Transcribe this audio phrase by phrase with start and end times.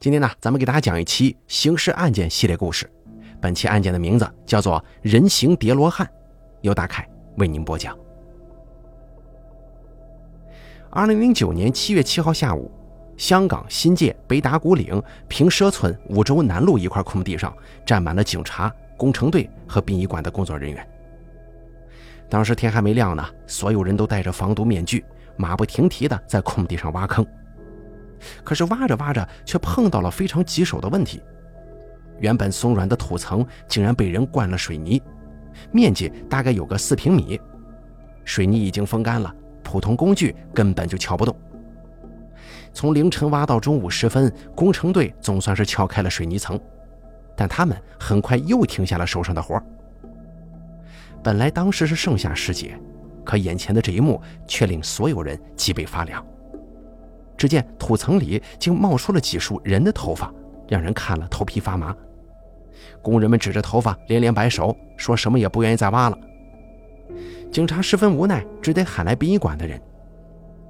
[0.00, 2.90] 今天呢，咱们给大家讲一期刑事案件系列故事。
[3.38, 6.10] 本期案件的名字叫做“人形叠罗汉”，
[6.62, 7.94] 由大凯为您播讲。
[10.88, 12.70] 二零零九年七月七号下午，
[13.18, 17.54] 香港新界北打鼓岭平社村五洲南路一块空地上
[17.84, 20.88] 站满了警察、工程队和殡仪馆的工作人员。
[22.26, 25.04] 当时天还没亮呢，所有人都戴着防毒面具，
[25.36, 27.22] 马不停蹄地在空地上挖坑。
[28.44, 31.22] 可是挖着挖着，却碰到了非常棘手的问题。
[32.18, 35.02] 原本松软的土层竟然被人灌了水泥，
[35.72, 37.40] 面积大概有个四平米。
[38.24, 41.34] 水泥已经风干了，普通工具根本就撬不动。
[42.72, 46.60] 从凌晨挖到中午时分，工程队总算是撬开了水泥层，
[47.36, 49.60] 但他们很快又停下了手上的活。
[51.22, 52.78] 本来当时是盛夏时节，
[53.24, 56.24] 可眼前的这一幕却令所有人脊背发凉。
[57.40, 60.30] 只见土层里竟冒出了几束人的头发，
[60.68, 61.96] 让人看了头皮发麻。
[63.00, 66.18] 工人们指着头发连连摆手，说什么也不愿意再挖了。
[67.50, 69.80] 警察十分无奈，只得喊来殡仪馆的人。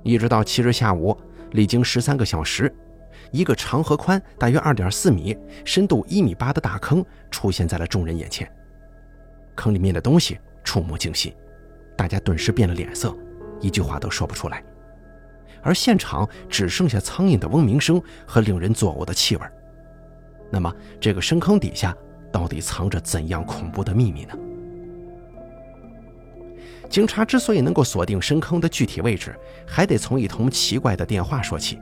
[0.05, 1.17] 一直到七日下午，
[1.51, 2.73] 历经十三个小时，
[3.33, 8.49] 一个长和宽大约二点四米、深度一米八的大坑出现在了众人眼前。
[9.57, 11.34] 坑里面的东西触目惊心，
[11.97, 13.12] 大家顿时变了脸色，
[13.61, 14.62] 一句话都说不出来。
[15.62, 19.42] 而现场只剩下苍蝇的嗡鸣声和令人作呕的气味。
[20.50, 21.97] 那么，这个深坑底下
[22.33, 24.34] 到底藏着怎样恐怖的秘密呢？
[26.88, 29.33] 警察之所以能够锁定深坑的具体位置，
[29.64, 31.78] 还得从一通奇怪的电话说起。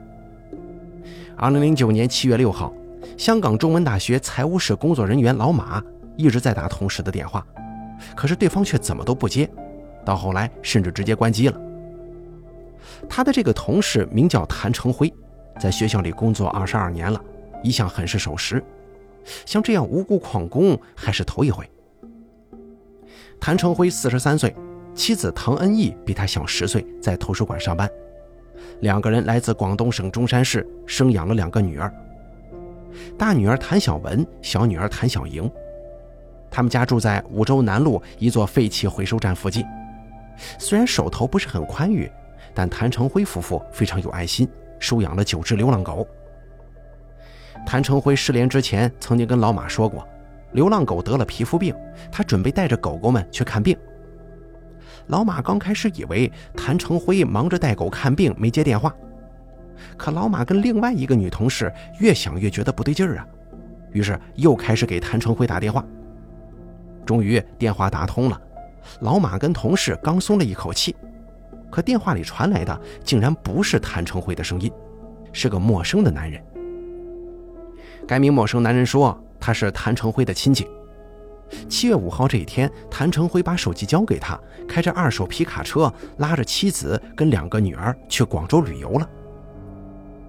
[1.35, 2.71] 二零零九年七月六号，
[3.17, 5.83] 香港中文大学财务室工作人员老马
[6.15, 7.43] 一直在打同事的电话，
[8.15, 9.49] 可是对方却怎么都不接，
[10.05, 11.59] 到后来甚至直接关机了。
[13.07, 15.13] 他的这个同事名叫谭成辉，
[15.59, 17.21] 在学校里工作二十二年了，
[17.63, 18.63] 一向很是守时。
[19.45, 21.69] 像这样无故旷工还是头一回。
[23.39, 24.53] 谭成辉四十三岁，
[24.93, 27.89] 妻子唐恩义比他小十岁，在图书馆上班。
[28.81, 31.93] 两个人来自广东省中山市，生养了两个女儿。
[33.17, 35.49] 大女儿谭小文，小女儿谭小莹。
[36.51, 39.63] 他们家住在五洲南路一座废弃回收站附近。
[40.57, 42.09] 虽然手头不是很宽裕。
[42.59, 44.45] 但谭成辉夫妇非常有爱心，
[44.79, 46.05] 收养了九只流浪狗。
[47.65, 50.05] 谭成辉失联之前，曾经跟老马说过，
[50.51, 51.73] 流浪狗得了皮肤病，
[52.11, 53.77] 他准备带着狗狗们去看病。
[55.07, 58.93] 老马刚开始以为谭成辉忙着带狗看病，没接电话。
[59.95, 63.27] 可老马跟另外一个女同事越想越觉得不对劲儿啊，
[63.93, 65.81] 于是又开始给谭成辉打电话。
[67.05, 68.37] 终于电话打通了，
[68.99, 70.93] 老马跟同事刚松了一口气。
[71.69, 74.71] 可电话里传来的竟然不是谭成辉的声音，
[75.31, 76.43] 是个陌生的男人。
[78.07, 80.67] 该名陌生男人说他是谭成辉的亲戚。
[81.67, 89.09] 七月五号这一天，谭成辉把手机交给他，开着二手皮卡车，拉着妻子跟两个女儿去广州旅游了。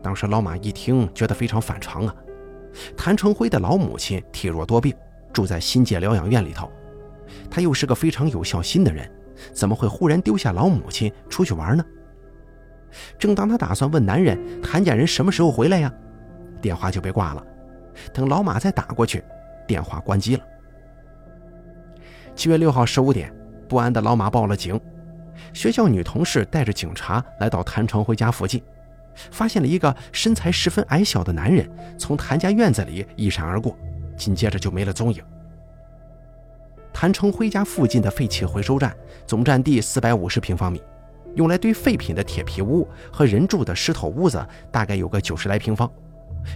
[0.03, 2.15] 当时老马一听，觉得非常反常啊。
[2.97, 4.95] 谭成辉的老母亲体弱多病，
[5.33, 6.71] 住在新界疗养院里头，
[7.51, 9.11] 他又是个非常有孝心的人。
[9.53, 11.85] 怎么会忽然丢下老母亲出去玩呢？
[13.19, 15.93] 正当他打算问男人谭家人什么时候回来呀，
[16.61, 17.47] 电话就被挂了。
[18.13, 19.23] 等老马再打过去，
[19.67, 20.43] 电话关机了。
[22.35, 23.33] 七月六号十五点，
[23.69, 24.81] 不安的老马报了警。
[25.53, 28.63] 学校女同事带着警察来到谭成辉家附近，
[29.31, 31.69] 发现了一个身材十分矮小的男人
[31.99, 33.77] 从谭家院子里一闪而过，
[34.17, 35.23] 紧接着就没了踪影。
[36.93, 38.95] 谭成辉家附近的废弃回收站
[39.27, 40.83] 总占地四百五十平方米，
[41.35, 45.91] 用来堆废品的铁皮屋和人住的石头屋子大概有个九十来平方，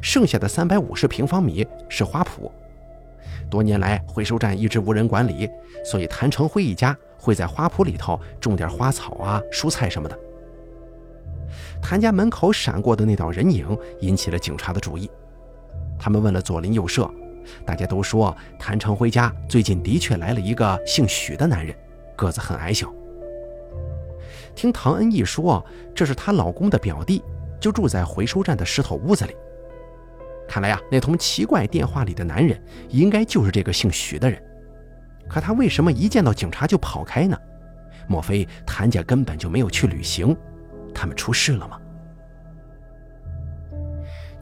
[0.03, 2.51] 剩下的三百五十平方米是花圃。
[3.49, 5.49] 多年来，回收站一直无人管理，
[5.85, 10.19] 所以谭成辉一家会在花圃里头种点花草啊、蔬菜什么的。
[11.81, 15.09] 谭家门口闪过的那道人影引起了警察的注意，
[15.99, 17.09] 他们问了左邻右舍。
[17.65, 21.75] 大家都说，谭成辉家最近的确来了一个姓许的男人，
[22.17, 22.93] 个子很矮小。
[24.55, 25.65] 听唐恩义说，
[25.95, 27.23] 这是她老公的表弟，
[27.61, 29.35] 就住在回收站的石头屋子里。
[30.47, 34.41] 看来呀，那通奇怪电话里的男人应该就是这个姓许的人。
[35.29, 37.37] 可他为什么一见到警察就跑开呢？
[38.07, 40.37] 莫非谭家根本就没有去旅行？
[40.95, 41.81] 他们出事了吗？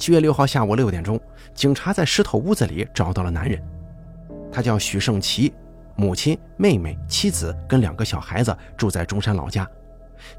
[0.02, 1.16] 七月六号下午六点钟，
[1.54, 3.62] 警察在石头屋子里找到了男人，
[4.50, 5.54] 他叫许胜奇，
[5.94, 9.64] 母亲、妹妹、妻子跟两个小孩子住在中山老家，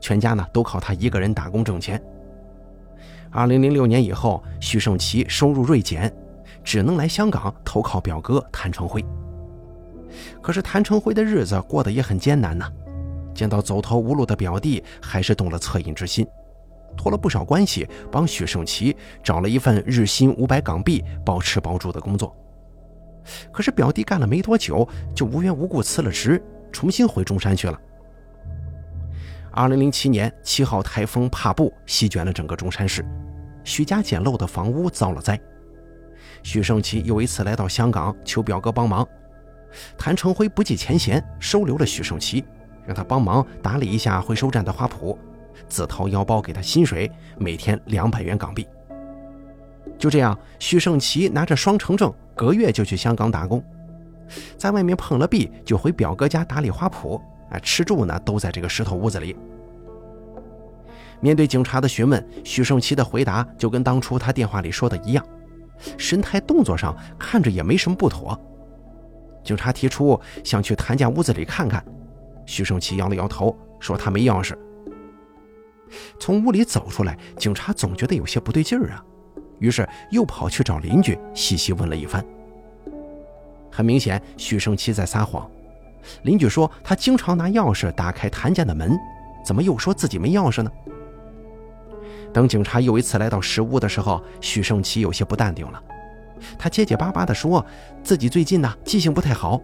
[0.01, 2.03] 全家呢都靠他一个人打工挣钱。
[3.31, 6.13] 二零零六年以后，许胜奇收入锐减，
[6.61, 9.01] 只能来香港投靠表哥谭成辉。
[10.41, 12.69] 可是谭成辉的日子过得也很艰难呢，
[13.33, 16.27] 见到走投无路的表弟，还是动了恻隐之心，
[16.97, 22.35] 托了不少关系，帮许胜奇找了一份日薪五百港币、包吃包住的工作。
[23.51, 27.79] 可是表弟干了没多久，就无缘无故辞了职，重新回中山去了。
[29.51, 33.05] 二零零七年七号台风帕布席卷了整个中山市，
[33.63, 35.39] 许家简陋的房屋遭了灾。
[36.41, 39.07] 许胜奇又一次来到香港求表哥帮忙，
[39.97, 42.43] 谭成辉不计前嫌收留了许胜奇，
[42.85, 45.15] 让他帮忙打理一下回收站的花圃，
[45.67, 48.67] 自掏腰包给他薪水，每天两百元港币。
[49.97, 53.63] 就这样，许胜奇拿着双程证，隔月就去香港打工，
[54.57, 57.21] 在外面碰了壁，就回表哥家打理花圃。
[57.49, 59.35] 啊，吃住呢都在这个石头屋子里。
[61.19, 65.23] 面对警察的询问，许胜奇的回答就跟当初他电话里说的一样，
[65.97, 68.37] 神态动作上看着也没什么不妥。
[69.43, 71.83] 警察提出想去谭家屋子里看看，
[72.45, 74.57] 许胜奇摇了摇头，说他没钥匙。
[76.19, 79.03] 从屋里走出来，警察总觉得有些不对劲儿啊，
[79.59, 82.23] 于是又跑去找邻居细细问了一番。
[83.71, 85.49] 很明显，许胜奇在撒谎。
[86.23, 88.97] 邻居说他经常拿钥匙打开谭家的门，
[89.45, 90.71] 怎么又说自己没钥匙呢？
[92.33, 95.81] 等警察又一次来到石屋的时候，许胜奇有些不淡定了。
[96.57, 97.65] 他结结巴巴地说
[98.03, 99.61] 自己最近呢记性不太好，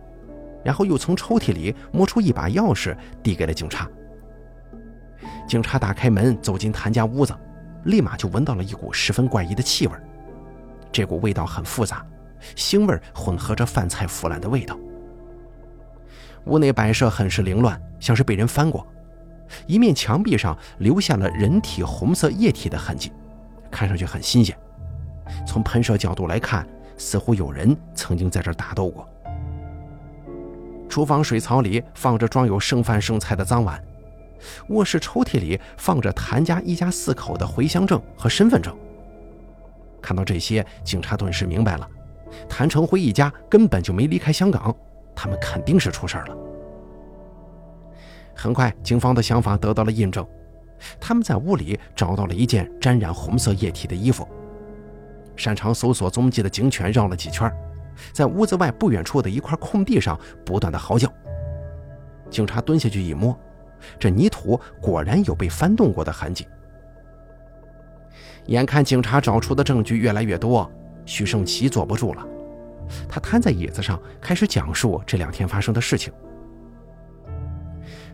[0.63, 3.89] 然后又从抽屉里摸出一把钥匙递给了警察。
[5.50, 7.36] 警察打开门走进谭家屋子，
[7.86, 9.94] 立马就闻到了一股十分怪异的气味。
[10.92, 12.06] 这股味道很复杂，
[12.56, 14.78] 腥味混合着饭菜腐烂的味道。
[16.46, 18.86] 屋内摆设很是凌乱，像是被人翻过。
[19.66, 23.12] 一面墙壁上留下了人体红色液体的痕迹，
[23.72, 24.56] 看上去很新鲜。
[25.48, 26.63] 从喷射角度来看，
[26.96, 29.10] 似乎有人曾经在这打斗过。
[30.88, 33.84] 厨房水槽里放着装有剩饭剩菜的脏碗，
[34.69, 38.75] 卧室抽屉里放着谭家一家四口的回乡证和身份证。
[40.01, 41.88] 看到这些，警察顿时明白了，
[42.47, 44.75] 谭成辉一家根本就没离开香港。
[45.15, 46.38] 他们肯定是出事了。
[48.33, 50.25] 很快，警方的想法得到了印证，
[50.97, 54.25] 他们在屋里找到了一件沾染红色液体的衣服。
[55.36, 57.51] 擅长搜索踪迹的警犬绕了几圈，
[58.13, 61.12] 在屋子外不远处的一块空地上不断的嚎叫。
[62.30, 63.38] 警察蹲下去一摸，
[63.99, 66.47] 这泥土果然有被翻动过的痕迹。
[68.47, 70.69] 眼看警察找出的证据越来越多，
[71.05, 72.25] 许胜奇坐不住了。
[73.07, 76.11] 他瘫在椅子上，开始讲述这两天发生的事情。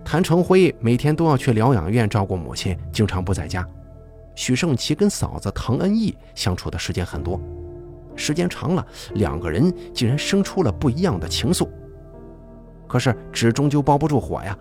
[0.03, 3.65] 谭成辉每天都要去疗养院照顾母亲，经常不在家。
[4.35, 7.39] 许胜奇跟嫂子唐恩义相处的时间很多，
[8.15, 11.69] 时间长了，两个人竟然生出了不一样的情愫。
[12.85, 14.57] 可是纸终究包不住火呀。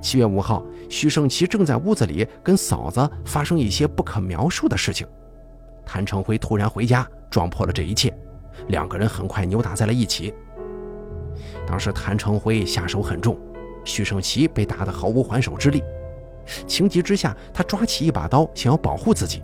[0.00, 5.06] 七月五号，徐胜奇正在屋子里跟嫂子发生一些不可描述的事情，
[5.84, 8.12] 谭成辉突然回家，撞破了这一切。
[8.68, 10.34] 两个人很快扭打在了一起。
[11.66, 13.38] 当时谭成辉下手很重，
[13.84, 15.82] 徐胜奇被打得毫无还手之力。
[16.66, 19.42] 情急之下，他抓起一把刀想要保护自己。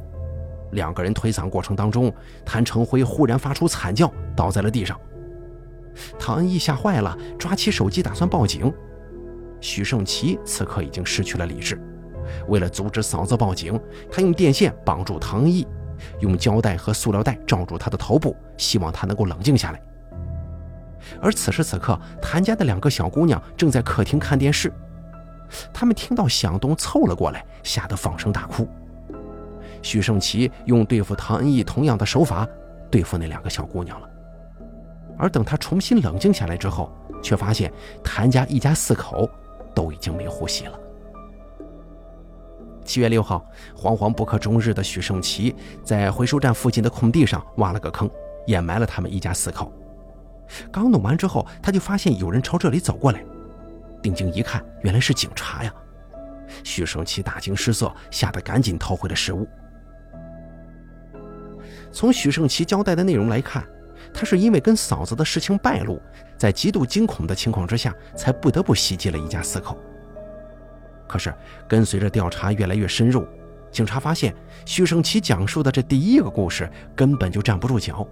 [0.72, 2.12] 两个人推搡过程当中，
[2.44, 4.98] 谭成辉忽然发出惨叫，倒在了地上。
[6.18, 8.72] 唐恩义吓坏了，抓起手机打算报警。
[9.60, 11.80] 许胜奇此刻已经失去了理智，
[12.48, 15.66] 为了阻止嫂子报警，他用电线绑住唐恩义。
[16.20, 19.82] 用胶带和塑料袋罩住他的头部，希望他能够冷静下来。
[21.22, 24.70] 而此时此刻，谭家的两个小姑娘正在客厅看电视，
[25.72, 28.68] 他们听到响动凑了过来，吓得放声大哭。
[29.80, 32.46] 许胜奇用对付唐恩义同样的手法
[32.90, 34.08] 对付那两个小姑娘了。
[35.16, 37.72] 而等他重新冷静下来之后，却发现
[38.04, 39.26] 谭家一家四口
[39.76, 40.80] 都已经没呼吸了。
[42.82, 43.44] 七月六号，
[43.76, 45.54] 惶惶不可终日的许胜奇
[45.84, 48.10] 在回收站附近的空地上挖了个坑，
[48.46, 49.70] 掩埋了他们一家四口。
[50.72, 53.22] 刚弄完之后，他就发现有人朝这里走过来，
[54.00, 55.74] 定睛一看，原来是警察呀！
[56.62, 59.46] 许胜奇大惊失色，吓得赶紧逃回了食物。
[61.90, 63.66] 从许胜奇交代的内容来看，
[64.12, 66.00] 他是因为跟嫂子的事情败露，
[66.36, 69.78] 在极度惊恐的情况之下，才不得不袭击了一家四口。
[71.06, 71.32] 可是，
[71.68, 73.26] 跟随着调查越来越深入，
[73.70, 74.34] 警察发现
[74.64, 78.06] 徐胜奇讲述的这第一个故事根本就站不住脚，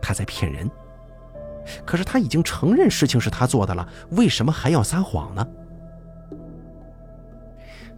[0.00, 0.70] 他在骗人。
[1.84, 5.46] 可是他已经承认事情是他做的了，为什么还要撒谎呢？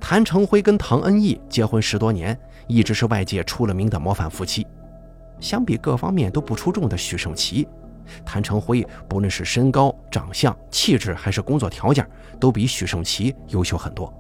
[0.01, 4.67] 谭成辉跟唐恩义结婚十多年，一直是外界出了名的模范夫妻。
[5.41, 7.67] 相比各方面都不出众的许胜奇，
[8.25, 14.13] 谭成辉不论是身高、长相、气质，还是工作条件，都比许胜奇优秀很多。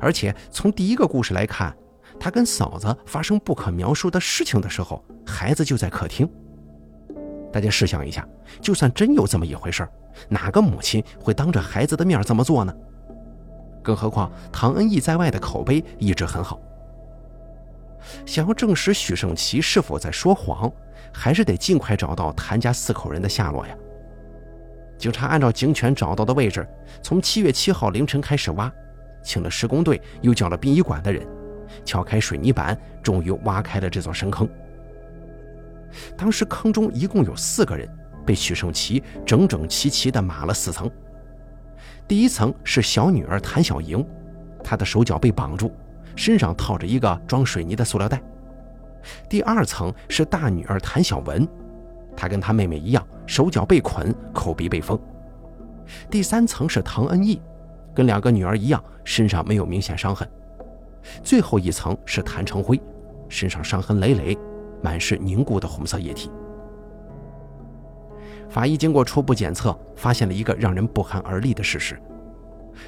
[0.00, 1.76] 而且从第一个故事来看，
[2.18, 6.28] 他跟嫂子发生不可描述的事情的时候，孩子就在客厅。
[7.52, 8.26] 大家试想一下，
[8.60, 9.86] 就算真有这么一回事
[10.28, 12.74] 哪个母亲会当着孩子的面这么做呢？
[13.82, 16.58] 更何况唐恩义在外的口碑一直很好。
[18.24, 20.70] 想要证实许胜奇是否在说谎，
[21.12, 23.76] 还是得尽快找到谭家四口人的下落呀。
[24.98, 26.66] 警察按照警犬找到的位置，
[27.02, 28.72] 从七月七号凌晨开始挖，
[29.22, 31.26] 请了施工队，又叫了殡仪馆的人，
[31.84, 34.48] 撬开水泥板，终于挖开了这座深坑。
[36.16, 37.88] 当时坑中一共有四个人，
[38.24, 40.90] 被许胜奇整整齐齐地码了四层。
[42.08, 44.04] 第一层是小女儿谭小莹，
[44.64, 45.72] 她的手脚被绑住，
[46.16, 48.20] 身上套着一个装水泥的塑料袋。
[49.28, 51.46] 第二层是大女儿谭小文，
[52.16, 54.98] 她跟她妹妹一样，手脚被捆，口鼻被封。
[56.10, 57.40] 第三层是唐恩义，
[57.94, 60.28] 跟两个女儿一样，身上没有明显伤痕。
[61.22, 62.80] 最后一层是谭成辉，
[63.28, 64.36] 身上伤痕累累。
[64.82, 66.30] 满是凝固的红色液体。
[68.48, 71.98] 法医经过初步检测，发现了一个让人不寒而栗的事实：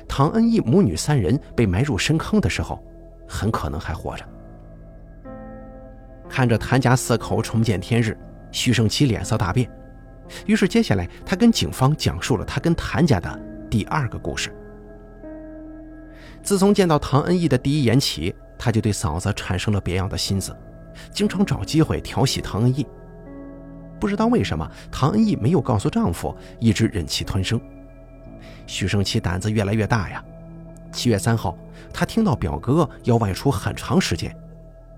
[0.07, 2.81] 唐恩义母女三人被埋入深坑的时候，
[3.29, 4.25] 很可能还活着。
[6.29, 8.17] 看着谭家四口重见天日，
[8.51, 9.71] 徐胜奇脸色大变。
[10.47, 14.55] 于是，接下来他跟警方讲述了他跟谭家的第二个故事。
[16.43, 20.55] 自从见到唐恩义的第一眼起，他就对嫂子产生了别样的心思。
[21.11, 22.87] 经常找机会调戏唐恩义，
[23.99, 27.61] 不知道为什么唐恩义没有告诉丈夫，一直忍气吞声。
[28.67, 30.23] 徐胜奇胆子越来越大呀。
[30.93, 31.57] 七月三号，
[31.93, 34.35] 他听到表哥要外出很长时间，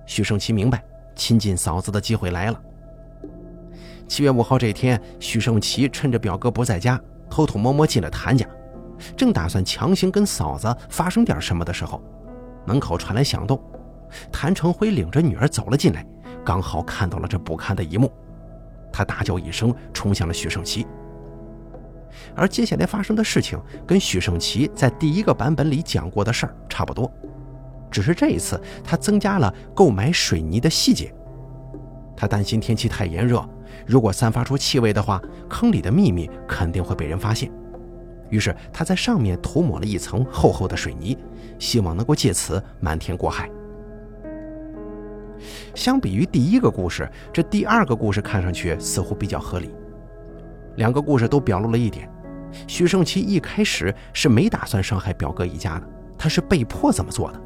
[0.07, 0.83] 许胜奇明白
[1.15, 2.61] 亲近嫂子的机会来了。
[4.09, 8.47] 七月五号这天，许胜奇趁着表哥不在家，偷偷摸摸进了谭家，
[9.17, 12.03] 正打算强行跟嫂子发生点什么的时候，
[12.67, 13.63] 门口传来响动。
[14.33, 16.05] 谭成辉领着女儿走了进来，
[16.45, 18.13] 刚好看到了这不堪的一幕，
[18.93, 20.85] 他大叫一声，冲向了许胜奇。
[22.35, 27.11] 而接下来发生的事情，跟许胜奇在第一个版本里讲过的事儿差不多，
[27.91, 31.13] 只是这一次他增加了购买水泥的细节。
[32.17, 33.43] 他担心天气太炎热，
[33.87, 37.51] 如果散发出气味的话，坑里的秘密肯定会被人发现。
[38.29, 41.17] 于是他在上面涂抹了一层厚厚的水泥，
[41.59, 43.51] 希望能够借此瞒天过海。
[45.75, 49.71] 相比于第一个故事，这第二个故事看上去似乎比较合理。
[50.81, 52.11] 两个故事都表露了一点：
[52.67, 57.41] 许胜奇一开始是没打算伤害表哥一家的，他是被迫这么做的。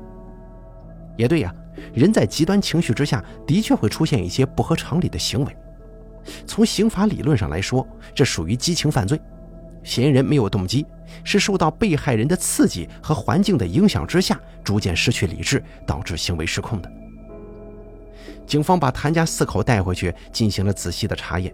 [1.17, 1.53] 也对呀，
[1.93, 5.57] 人在极端情绪之下，的确会出现一些不合常理的行为。
[6.47, 9.21] 从刑法理论上来说，这属于激情犯罪。
[9.83, 10.87] 嫌疑人没有动机，
[11.25, 16.89] 是受到被害人的刺激和环境的影响之下，逐渐失去理智，导致行为失控的。
[18.47, 21.53] 警方把谭家四口带回去进行了仔细的查验。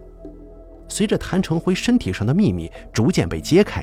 [0.91, 3.81] 随着谭成辉身体上的秘密逐渐被揭开，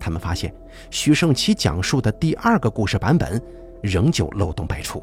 [0.00, 0.52] 他们发现
[0.90, 3.40] 许胜奇讲述的第二个故事版本
[3.80, 5.00] 仍旧漏洞百出。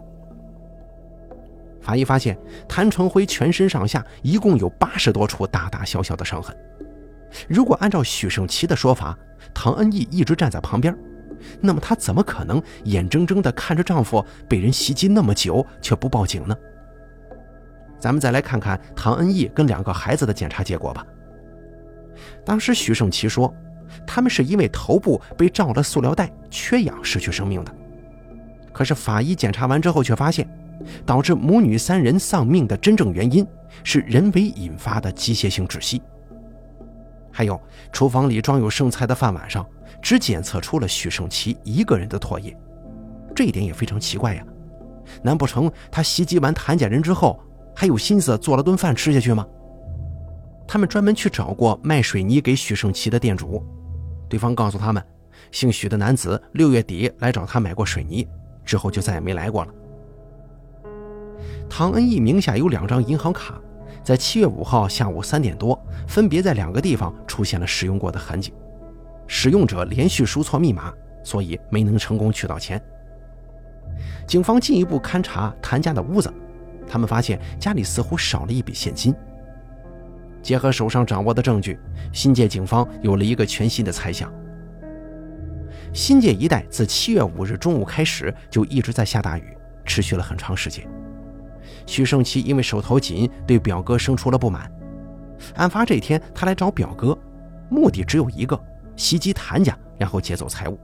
[1.81, 2.37] 法医发现，
[2.67, 6.53] 谭成辉全身上下一共有八十多处大大小小的伤痕。
[7.47, 9.17] 如果按照许胜奇的说法，
[9.53, 10.93] 唐恩义一直站在旁边，
[11.61, 16.53] 那么她怎么可能眼睁睁地看着丈夫被人袭击那么久却不报警呢？
[17.97, 21.05] 咱们再来看看唐恩义跟两个孩子的检查结果吧。
[22.45, 23.53] 当时徐胜奇说，
[24.05, 27.73] 他们是因为头部被罩了塑料袋、缺氧失去生命的。
[28.71, 30.47] 可是法医检查完之后却发现，
[31.05, 33.45] 导致母女三人丧命的真正原因
[33.83, 36.01] 是人为引发的机械性窒息。
[37.31, 37.59] 还有，
[37.91, 39.65] 厨房里装有剩菜的饭碗上
[40.01, 42.55] 只检测出了许胜奇一个人的唾液，
[43.35, 44.43] 这一点也非常奇怪呀。
[45.21, 47.39] 难不成他袭击完谭家人之后？
[47.75, 49.45] 还有心思做了顿饭吃下去吗？
[50.67, 53.63] 他们专门去找过卖水泥给许胜奇的店主，
[54.27, 55.01] 对方告诉他们，
[55.51, 58.27] 姓许的男子六月底来找他买过水泥，
[58.65, 59.73] 之后就再也没来过了。
[61.69, 63.59] 唐恩义名下有两张银行卡，
[64.03, 68.53] 在七月五号下午三点多，分别在两个地方出现了使用过的痕迹，
[69.25, 70.93] 使用者连续输错密码，
[71.23, 72.81] 所以没能成功取到钱。
[74.27, 76.31] 警方进一步勘查谭家的屋子。
[76.89, 79.13] 他们发现家里似乎少了一笔现金。
[80.47, 81.77] 结合手上掌握的证据，
[82.13, 84.33] 新界警方有了一个全新的猜想。
[85.93, 90.87] 新界一带自七月五日中午开始就一直在下大雨，持续了很长时间。
[91.85, 94.71] 许胜奇因为手头紧，对表哥生出了不满。
[95.55, 97.19] 案发这天，他来找表哥，
[97.69, 98.57] 目的只有一个：
[98.95, 100.79] 袭击谭家，然后劫走财物。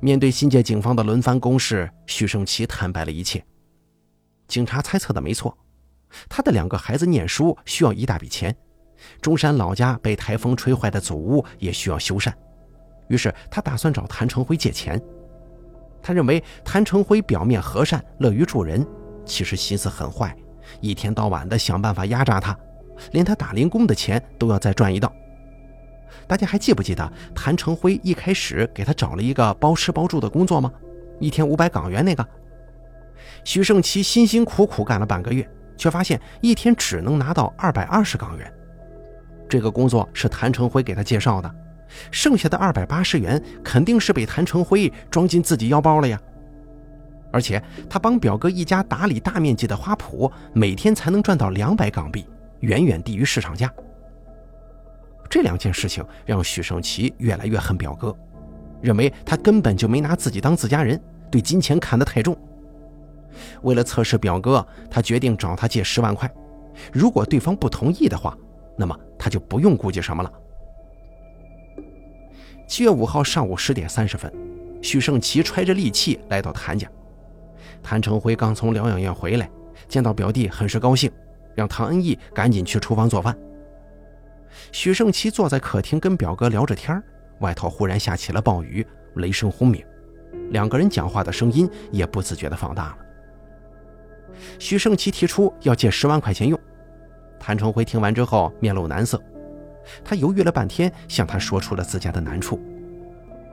[0.00, 3.40] 面对新界警方的轮番攻势，许胜奇坦白了一切。
[4.48, 5.56] 警察猜测的没错，
[6.28, 8.54] 他的两个孩子念书需要一大笔钱，
[9.20, 12.32] 中山老家被台风吹坏的祖屋也需要修缮，
[13.08, 15.00] 于是他打算找谭成辉借钱。
[16.02, 18.86] 他认为谭成辉表面和善，乐于助人，
[19.24, 20.36] 其实心思很坏，
[20.80, 22.56] 一天到晚的想办法压榨他。
[23.10, 25.12] 连他打零工的钱都要再赚一道。
[26.28, 30.72] 大家还记不记得谭成辉一开始给他找了一个包吃包住的工作吗？
[31.18, 32.24] 一天五百港元那个。
[33.42, 38.52] 许胜奇辛辛苦苦干了半个月，却发现一天只能拿到二百二十港元。
[39.48, 41.54] 这个工作是谭成辉给他介绍的，
[42.10, 46.20] 剩下的二百八十元肯定是被谭成辉装进自己腰包了呀。
[47.32, 52.26] 而且他帮表哥一家打理大面积的花圃，每天才能赚到两百港币。
[52.60, 53.70] 远远低于市场价。
[55.28, 58.16] 这两件事情让许胜奇越来越恨表哥，
[58.80, 60.98] 认为他根本就没拿自己当自家人，
[61.30, 62.34] 对金钱看得太重。
[63.62, 66.32] 为了测试表哥，他决定找他借十万块。
[66.92, 68.36] 如果对方不同意的话，
[68.76, 70.32] 那么他就不用顾忌什么了。
[72.66, 74.32] 七月五号上午十点三十分，
[74.82, 76.88] 许胜奇揣着利器来到谭家。
[77.82, 79.48] 谭成辉刚从疗养院回来，
[79.88, 81.10] 见到表弟，很是高兴。
[81.54, 83.36] 让唐恩义赶紧去厨房做饭。
[84.72, 87.00] 许胜奇坐在客厅跟表哥聊着天
[87.38, 89.80] 外头忽然下起了暴雨，雷声轰鸣，
[90.50, 92.98] 两个人讲话的声音也不自觉地放大了。
[94.58, 96.58] 徐胜奇提出要借十万块钱用，
[97.38, 99.20] 谭成辉听完之后面露难色，
[100.04, 102.60] 他犹豫了半天，向他说出了自家的难处。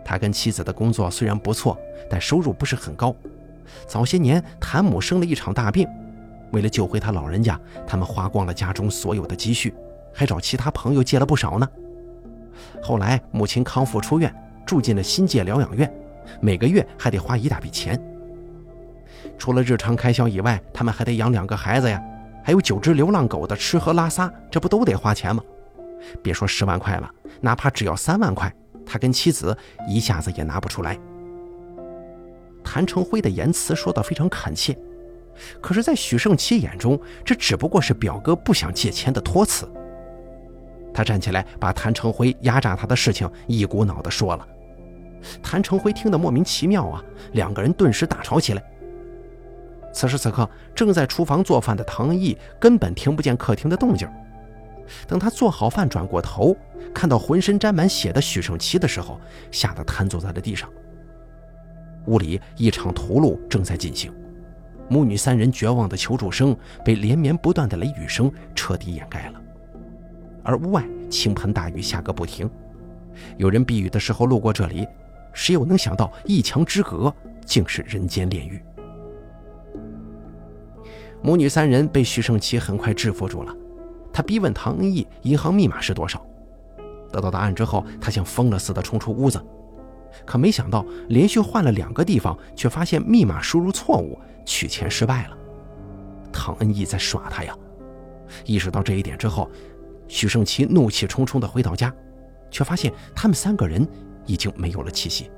[0.03, 1.77] 他跟妻子的工作虽然不错，
[2.09, 3.15] 但收入不是很高。
[3.88, 5.88] 早些年谭母生了一场大病。
[6.51, 7.57] 为了救回他老人家，
[7.88, 9.73] 他们花光了家中所有的积蓄，
[10.13, 11.65] 还找其他朋友借了不少呢。
[12.82, 14.34] 后来母亲康复出院，
[14.65, 15.89] 住进了新界疗养院，
[16.41, 17.97] 每个月还得花一大笔钱。
[19.38, 22.01] 除了日常开销以外，他们还得养两个孩子呀，
[22.43, 25.43] 还有九只流浪狗的吃喝拉撒，这不都得花钱吗？
[26.23, 28.51] 别说十万块了，哪怕只要三万块，
[28.86, 29.55] 他跟妻子
[29.88, 30.97] 一下子也拿不出来。
[32.63, 34.77] 谭成辉的言辞说得非常恳切。
[35.60, 39.67] 可是，在许胜奇眼中，这只不过是表哥不想借钱的托词。
[40.93, 44.47] 他站起来，把谭成辉压榨他的事情一股脑地说了。
[45.41, 47.03] 谭成辉听得莫名其妙啊，
[47.34, 48.63] 两个人顿时大吵起来。
[49.91, 54.10] 此时此刻，正在厨房做饭的唐毅根本听不见客厅的动静。
[55.08, 56.56] 等他做好饭，转过头
[56.93, 59.19] 看到浑身沾满血的许胜奇的时候，
[59.51, 60.69] 吓得瘫坐在了地上。
[62.08, 64.13] 屋里一场屠戮正在进行。
[64.89, 69.41] 母女三人绝望的求助声被连绵不断的雷雨声彻底掩盖了，
[70.43, 72.49] 而屋外倾盆大雨下个不停。
[73.38, 74.86] 有人避雨的时候路过这里，
[75.32, 77.13] 谁又能想到一墙之隔
[77.45, 78.62] 竟是人间炼狱？
[81.21, 83.55] 母女三人被徐胜奇很快制服住了，
[84.12, 86.25] 他逼问唐恩义银行密码是多少。
[87.12, 89.39] 得到答案之后，他像疯了似的冲出屋子，
[90.25, 94.17] 可没想到连续换了两个地方，却发现密码输入错误。
[94.43, 95.38] 取钱失败了，
[96.34, 97.55] 唐恩义在耍他呀！
[98.43, 99.49] 意识到这一点之后，
[100.07, 101.93] 许胜奇怒气冲冲地回到家，
[102.49, 103.88] 却发现他们三个人
[104.25, 105.29] 已经没有了气息。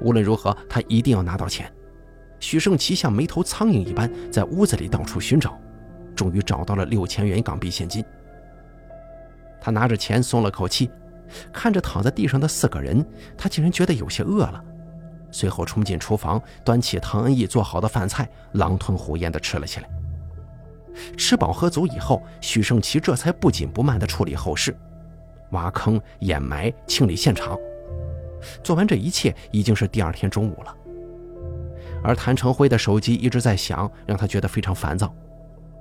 [0.00, 1.70] 无论如何，他一定要拿到钱。
[2.40, 5.56] 许胜奇像没头苍蝇一般在屋子里到处寻找，
[6.16, 8.04] 终于找到了六千元港币现金。
[9.60, 10.90] 他拿着钱松了口气，
[11.52, 14.64] 看着躺在地上的四个人，他竟然觉得有些饿了。
[15.30, 19.88] 随后冲进厨房，端起唐恩义做好的饭菜，狼吞虎咽地吃了起来。
[21.16, 24.76] 吃饱喝足以后，许胜奇这才不紧不慢地处理后事，
[25.50, 27.56] 挖坑、掩埋、清理现场。
[28.64, 30.74] 做完这一切，已经是第二天中午了。
[32.02, 35.14] 而谭成辉的手机一直在响，让他觉得非常烦躁。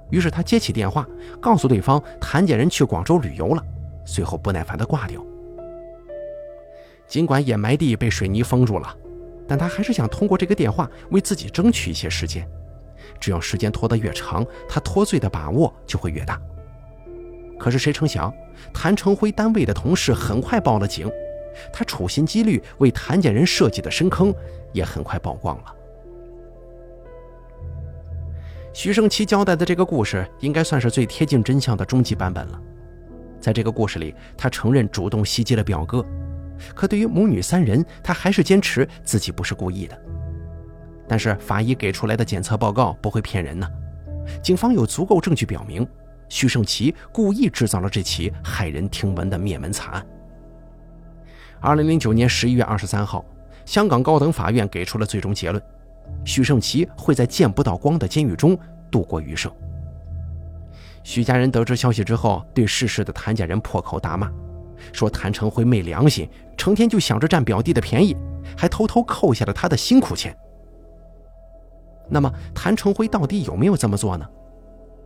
[0.09, 1.07] 于是他接起电话，
[1.39, 3.63] 告诉对方谭家人去广州旅游了，
[4.05, 5.23] 随后不耐烦地挂掉。
[7.07, 8.95] 尽管掩埋地被水泥封住了。
[9.47, 12.47] 但他还是想通过这个电话为自己争取一些时间，
[13.19, 16.39] 只要时间拖得越长，他脱罪的把握就会越大。
[17.57, 18.31] 可是谁成想，
[18.71, 21.09] 谭成辉单位的同事很快报了警，
[21.73, 24.31] 他处心积虑为谭家人设计的深坑
[24.71, 25.75] 也很快曝光了。
[28.73, 32.61] 徐胜奇交代的这个故事，应该算是最贴近真相的终极版本了。
[33.39, 36.05] 在这个故事里，他承认主动袭击了表哥。
[36.75, 39.99] 可对于母女三人，他还是坚持自己不是故意的。
[41.07, 43.67] 但是法医给出来的检测报告不会骗人呢，
[44.43, 45.87] 警方有足够证据表明，
[46.27, 50.05] 徐胜奇故意制造了这起骇人听闻的灭门惨案。
[51.59, 53.25] 二零零九年十一月二十三号，
[53.65, 55.63] 香港高等法院给出了最终结论：
[56.25, 58.57] 许胜奇会在见不到光的监狱中
[58.91, 59.51] 度过余生。
[61.03, 64.29] 许家人得知消息之后，对逝世的谭家人破口大骂，
[64.91, 68.15] 说谭成辉没良心，成天就想着占表弟的便宜，
[68.57, 70.37] 还偷偷扣下了他的辛苦钱。
[72.09, 74.27] 那么，谭成辉到底有没有这么做呢？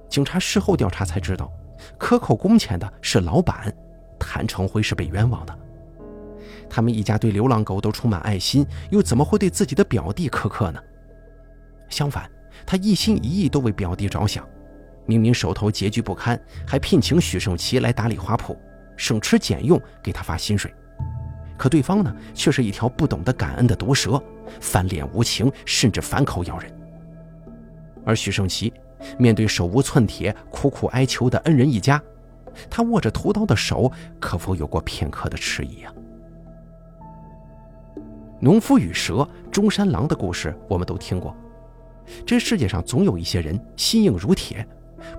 [0.10, 1.52] 警察事后调查才知道，
[1.98, 3.74] 克扣工钱的是老板，
[4.20, 5.58] 谭成辉是被冤枉的。
[6.70, 10.80] 他们一家对流浪狗都充满爱心，又怎么会对自己的表弟苛刻呢？
[11.94, 12.30] 相反，
[12.66, 14.44] 他一心一意都为表弟着想。
[15.06, 18.58] 明明手头拮据不堪，还聘请许胜奇来打理花圃，
[18.98, 20.74] 省吃俭用给他发薪水。
[21.58, 24.22] 可对方呢，却是一条不懂得感恩的毒蛇，
[24.60, 26.72] 翻脸无情，甚至反口咬人。
[28.06, 28.74] 而许胜奇
[29.18, 32.02] 面对手无寸铁、苦苦哀求的恩人一家，
[32.70, 35.94] 他握着屠刀的手，可否有过片刻的迟疑啊？
[38.40, 41.36] 农夫与蛇、中山狼的故事我们都听过，
[42.26, 44.66] 这世界上总有一些人心硬如铁。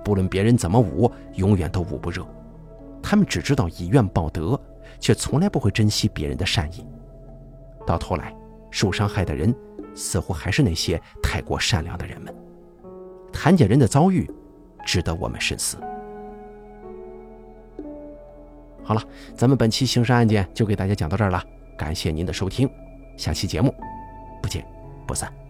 [0.03, 2.25] 不论别人怎么捂，永远都捂不热。
[3.03, 4.59] 他们只知道以怨报德，
[4.99, 6.85] 却从来不会珍惜别人的善意。
[7.85, 8.35] 到头来，
[8.71, 9.53] 受伤害的人
[9.93, 12.33] 似乎还是那些太过善良的人们。
[13.31, 14.27] 谭家人的遭遇，
[14.83, 15.77] 值得我们深思。
[18.83, 19.01] 好了，
[19.35, 21.43] 咱们本期刑事案件就给大家讲到这儿了，
[21.77, 22.67] 感谢您的收听，
[23.17, 23.71] 下期节目
[24.41, 24.65] 不见
[25.05, 25.44] 不散。